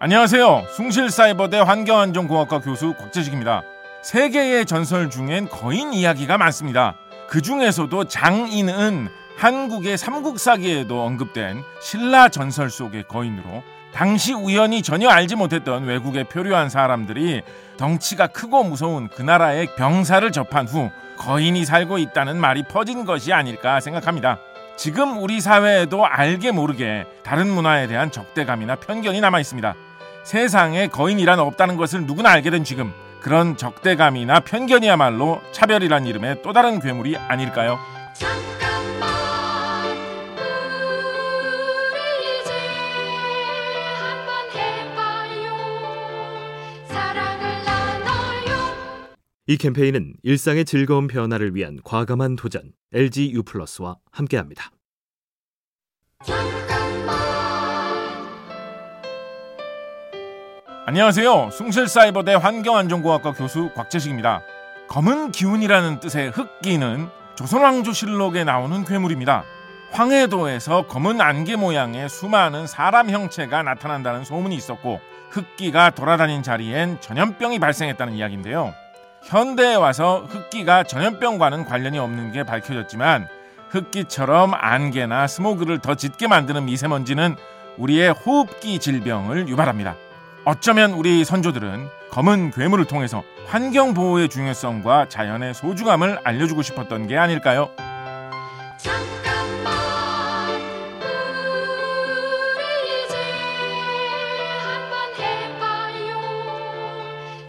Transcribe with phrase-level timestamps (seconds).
[0.00, 0.66] 안녕하세요.
[0.76, 3.62] 숭실사이버대 환경안전공학과 교수 곽재식입니다.
[4.02, 6.94] 세계의 전설 중엔 거인 이야기가 많습니다.
[7.28, 15.82] 그 중에서도 장인은 한국의 삼국사기에도 언급된 신라 전설 속의 거인으로 당시 우연히 전혀 알지 못했던
[15.82, 17.42] 외국에 표류한 사람들이
[17.76, 23.80] 덩치가 크고 무서운 그 나라의 병사를 접한 후 거인이 살고 있다는 말이 퍼진 것이 아닐까
[23.80, 24.38] 생각합니다.
[24.76, 29.74] 지금 우리 사회에도 알게 모르게 다른 문화에 대한 적대감이나 편견이 남아 있습니다.
[30.28, 36.80] 세상에 거인이란 없다는 것을 누구나 알게 된 지금 그런 적대감이나 편견이야말로 차별이란 이름의 또 다른
[36.80, 37.78] 괴물이 아닐까요?
[38.12, 39.08] 잠깐만
[41.94, 42.52] 우리 이제
[43.94, 45.56] 한번 해봐요
[46.88, 54.72] 사랑을 나눠요 이 캠페인은 일상의 즐거운 변화를 위한 과감한 도전 LG U+와 함께합니다.
[60.88, 61.50] 안녕하세요.
[61.50, 64.40] 숭실사이버대 환경안전공학과 교수 곽재식입니다.
[64.88, 69.44] 검은 기운이라는 뜻의 흑기는 조선왕조실록에 나오는 괴물입니다.
[69.90, 78.14] 황해도에서 검은 안개 모양의 수많은 사람 형체가 나타난다는 소문이 있었고 흑기가 돌아다닌 자리엔 전염병이 발생했다는
[78.14, 78.72] 이야기인데요.
[79.24, 83.28] 현대에 와서 흑기가 전염병과는 관련이 없는 게 밝혀졌지만
[83.68, 87.36] 흑기처럼 안개나 스모그를 더 짙게 만드는 미세먼지는
[87.76, 89.94] 우리의 호흡기 질병을 유발합니다.
[90.48, 97.70] 어쩌면 우리 선조들은 검은 괴물을 통해서 환경 보호의 중요성과 자연의 소중함을 알려주고 싶었던 게 아닐까요?
[98.78, 99.74] 잠깐만
[102.54, 103.14] 우리 이제
[104.62, 106.16] 한번 해봐요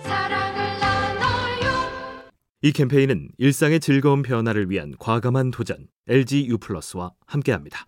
[0.03, 7.85] 사랑을 나눠요 이 캠페인은 일상의 즐거운 변화를 위한 과감한 도전 LG U+와 함께합니다.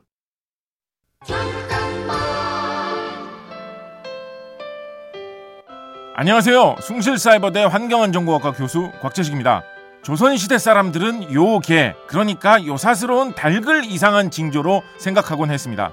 [6.13, 6.75] 안녕하세요.
[6.81, 9.63] 숭실사이버대 환경안전공학과 교수 곽재식입니다.
[10.03, 15.91] 조선시대 사람들은 요개, 그러니까 요사스러운 닭을 이상한 징조로 생각하곤 했습니다.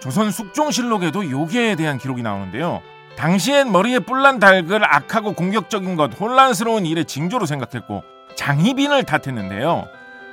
[0.00, 2.82] 조선 숙종실록에도 요개에 대한 기록이 나오는데요.
[3.16, 8.04] 당시엔 머리에 뿔난 닭을 악하고 공격적인 것, 혼란스러운 일의 징조로 생각했고
[8.36, 9.88] 장희빈을 탓했는데요.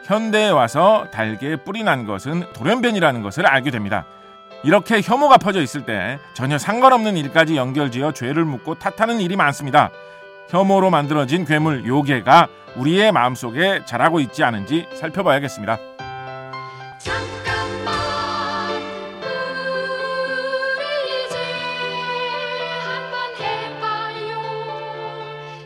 [0.08, 4.06] 현대에 와서 닭에 뿔이 난 것은 돌연변이라는 것을 알게 됩니다.
[4.64, 9.92] 이렇게 혐오가 퍼져 있을 때 전혀 상관없는 일까지 연결지어 죄를 묻고 탓하는 일이 많습니다.
[10.50, 15.78] 혐오로 만들어진 괴물 요괴가 우리의 마음속에 자라고 있지 않은지 살펴봐야겠습니다.
[17.00, 17.96] 잠깐만
[20.78, 21.38] 우리 이제
[22.84, 24.38] 한번 해봐요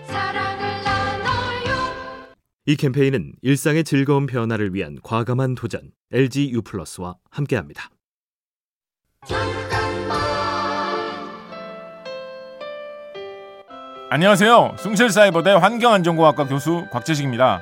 [0.08, 2.36] 사랑을 나눠요
[2.66, 7.90] 이 캠페인은 일상의 즐거운 변화를 위한 과감한 도전 LG U+와 함께합니다.
[14.10, 14.76] 안녕하세요.
[14.78, 17.62] 숭실사이버대 환경안전공학과 교수 곽재식입니다.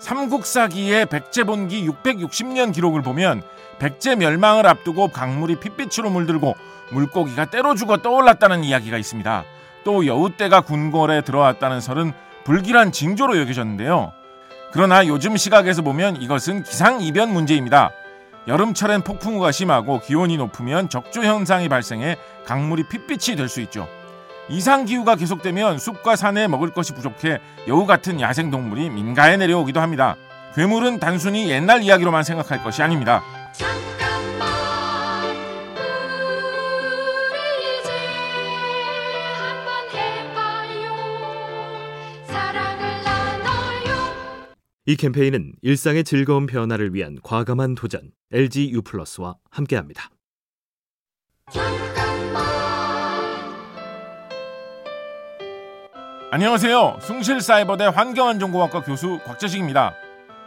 [0.00, 3.42] 삼국사기의 백제본기 660년 기록을 보면
[3.78, 6.54] 백제 멸망을 앞두고 강물이 핏빛으로 물들고
[6.92, 9.44] 물고기가 때로 죽어 떠올랐다는 이야기가 있습니다.
[9.84, 12.12] 또 여우떼가 궁궐에 들어왔다는 설은
[12.44, 14.12] 불길한 징조로 여겨졌는데요.
[14.72, 17.90] 그러나 요즘 시각에서 보면 이것은 기상이변 문제입니다.
[18.48, 22.16] 여름철엔 폭풍우가 심하고 기온이 높으면 적조 현상이 발생해
[22.46, 23.86] 강물이 핏빛이 될 수 있죠.
[24.48, 30.16] 이상 기후가 계속되면 숲과 산에 먹을 것이 부족해 여우 같은 야생 동물이 민가에 내려오기도 합니다.
[30.54, 33.22] 괴물은 단순히 옛날 이야기로만 생각할 것이 아닙니다.
[44.88, 50.08] 이 캠페인은 일상의 즐거운 변화를 위한 과감한 도전 LG U+와 함께합니다.
[56.30, 57.00] 안녕하세요.
[57.02, 59.92] 숭실사이버대 환경안전공학과 교수 곽재식입니다.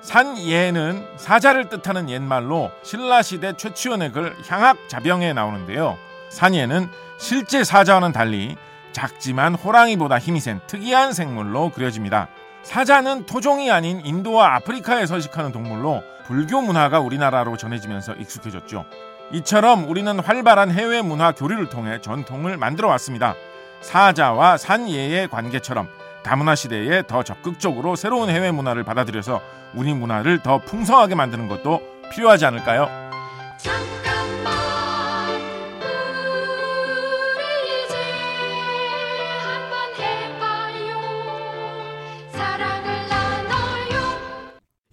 [0.01, 5.99] 산예는 사자를 뜻하는 옛말로 신라시대 최치원의 글 향학자병에 나오는데요.
[6.31, 6.87] 산예는
[7.19, 8.55] 실제 사자와는 달리
[8.91, 12.27] 작지만 호랑이보다 힘이 센 특이한 생물로 그려집니다.
[12.63, 18.85] 사자는 토종이 아닌 인도와 아프리카에 서식하는 동물로 불교 문화가 우리나라로 전해지면서 익숙해졌죠.
[19.33, 23.35] 이처럼 우리는 활발한 해외 문화 교류를 통해 전통을 만들어 왔습니다.
[23.81, 25.87] 사자와 산예의 관계처럼
[26.23, 29.41] 다문화 시대에 더 적극적으로 새로운 해외 문화를 받아들여서
[29.73, 31.81] 우리 문화를 더 풍성하게 만드는 것도
[32.11, 32.87] 필요하지 않을까요?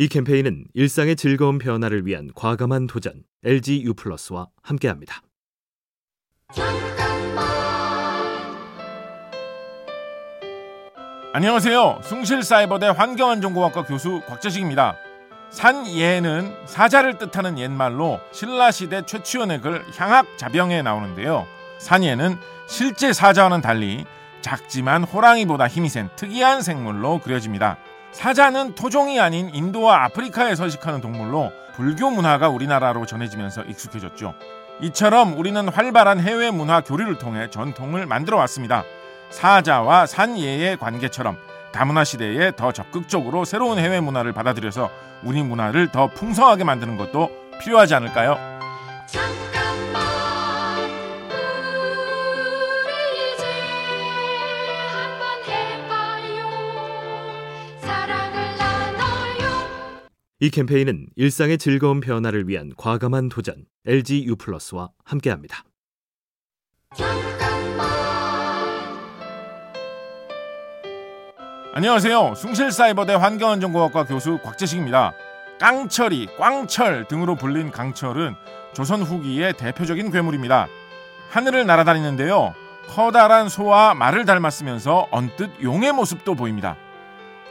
[0.01, 5.23] 이 캠페인은 일상의 즐거운 변화를 위한 과감한 도전 LG U 플러스와 함께합니다.
[11.33, 12.01] 안녕하세요.
[12.05, 14.95] 숭실사이버대 환경안전공학과 교수 곽재식입니다.
[15.51, 21.45] 산예는 사자를 뜻하는 옛말로 신라시대 최치원의 글 향학자병에 나오는데요.
[21.79, 22.37] 산예는
[22.69, 24.05] 실제 사자와는 달리
[24.43, 27.79] 작지만 호랑이보다 힘이 센 특이한 생물로 그려집니다.
[28.13, 34.35] 사자는 토종이 아닌 인도와 아프리카에 서식하는 동물로 불교 문화가 우리나라로 전해지면서 익숙해졌죠.
[34.81, 38.85] 이처럼 우리는 활발한 해외 문화 교류를 통해 전통을 만들어 왔습니다.
[39.31, 41.37] 사자와 산예의 관계처럼
[41.73, 44.91] 다문화 시대에 더 적극적으로 새로운 해외 문화를 받아들여서
[45.23, 48.58] 우리 문화를 더 풍성하게 만드는 것도 필요하지 않을까요?
[60.41, 65.65] 이 캠페인은 일상의 즐거운 변화를 위한 과감한 도전 LG U 플러스와 함께합니다.
[71.75, 72.35] 안녕하세요.
[72.37, 75.13] 숭실사이버대 환경안전공학과 교수 곽재식입니다.
[75.59, 78.35] 깡철이, 꽝철 등으로 불린 강철은
[78.75, 80.69] 조선 후기의 대표적인 괴물입니다.
[81.31, 82.55] 하늘을 날아다니는데요.
[82.87, 86.77] 커다란 소와 말을 닮았으면서 언뜻 용의 모습도 보입니다.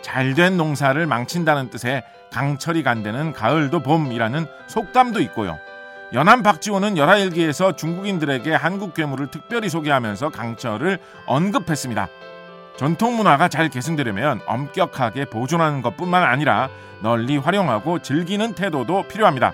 [0.01, 5.57] 잘된 농사를 망친다는 뜻의 강철이 간대는 가을도 봄이라는 속담도 있고요.
[6.13, 12.07] 연안 박지호는 열하일기에서 중국인들에게 한국 괴물을 특별히 소개하면서 강철을 언급했습니다.
[12.77, 16.69] 전통 문화가 잘 계승되려면 엄격하게 보존하는 것뿐만 아니라
[17.01, 19.53] 널리 활용하고 즐기는 태도도 필요합니다.